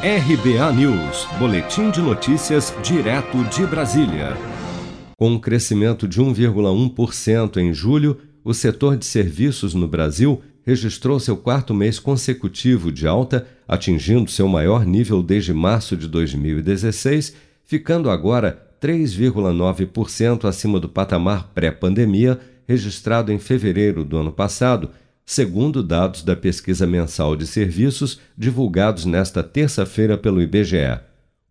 [0.00, 4.36] RBA News, Boletim de Notícias, direto de Brasília.
[5.16, 11.36] Com um crescimento de 1,1% em julho, o setor de serviços no Brasil registrou seu
[11.36, 17.34] quarto mês consecutivo de alta, atingindo seu maior nível desde março de 2016,
[17.64, 22.38] ficando agora 3,9% acima do patamar pré-pandemia
[22.68, 24.90] registrado em fevereiro do ano passado
[25.28, 31.00] segundo dados da pesquisa mensal de serviços divulgados nesta terça-feira pelo IBGE.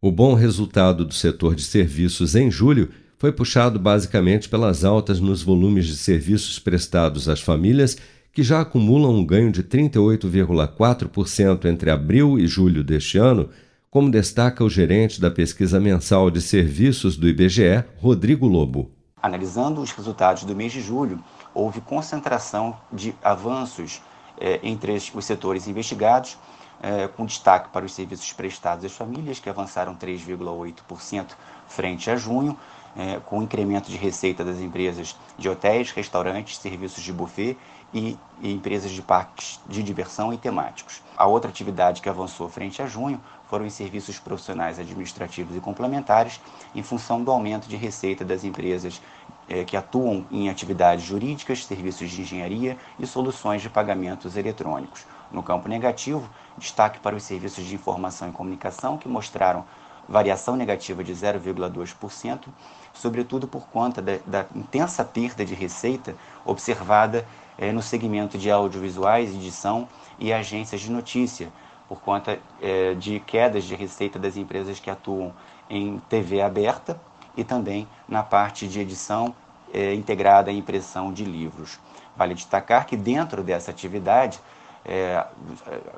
[0.01, 5.43] O bom resultado do setor de serviços em julho foi puxado basicamente pelas altas nos
[5.43, 7.95] volumes de serviços prestados às famílias,
[8.33, 13.47] que já acumulam um ganho de 38,4% entre abril e julho deste ano,
[13.91, 18.96] como destaca o gerente da pesquisa mensal de serviços do IBGE, Rodrigo Lobo.
[19.27, 21.21] Analisando os resultados do mês de julho,
[21.53, 24.01] houve concentração de avanços
[24.39, 26.37] eh, entre os setores investigados,
[26.81, 31.35] eh, com destaque para os serviços prestados às famílias, que avançaram 3,8%
[31.67, 32.57] frente a junho,
[32.95, 37.57] eh, com incremento de receita das empresas de hotéis, restaurantes, serviços de buffet
[37.93, 41.01] e, e empresas de parques de diversão e temáticos.
[41.15, 46.39] A outra atividade que avançou frente a junho foram os serviços profissionais administrativos e complementares,
[46.75, 49.01] em função do aumento de receita das empresas
[49.49, 55.05] eh, que atuam em atividades jurídicas, serviços de engenharia e soluções de pagamentos eletrônicos.
[55.31, 59.65] No campo negativo, destaque para os serviços de informação e comunicação, que mostraram
[60.07, 62.47] variação negativa de 0,2%,
[62.93, 67.25] sobretudo por conta da, da, intensa perda de receita observada
[67.57, 71.51] eh, no segmento de audiovisuais, edição e agências de notícia,
[71.87, 75.33] por conta é, de quedas de receita das empresas que atuam
[75.69, 76.99] em TV aberta
[77.35, 79.33] e também na parte de edição
[79.73, 81.79] é, integrada à impressão de livros.
[82.15, 84.39] Vale destacar que dentro dessa atividade,
[84.87, 85.25] é,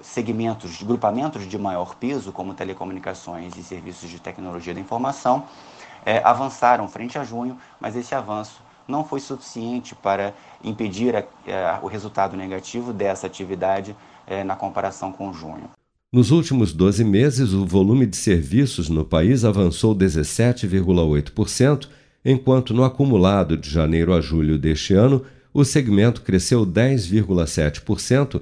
[0.02, 5.46] segmentos, grupamentos de maior peso, como telecomunicações e serviços de tecnologia da informação,
[6.06, 11.50] é, avançaram frente a junho, mas esse avanço não foi suficiente para impedir a, a,
[11.50, 13.96] é, o resultado negativo dessa atividade
[14.26, 15.70] é, na comparação com junho.
[16.12, 21.88] Nos últimos 12 meses, o volume de serviços no país avançou 17,8%,
[22.26, 25.24] enquanto no acumulado de janeiro a julho deste ano,
[25.54, 28.42] o segmento cresceu 10,7%